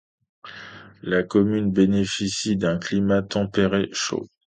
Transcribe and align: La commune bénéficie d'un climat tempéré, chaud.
La 1.03 1.21
commune 1.21 1.69
bénéficie 1.71 2.57
d'un 2.57 2.79
climat 2.79 3.21
tempéré, 3.21 3.87
chaud. 3.91 4.25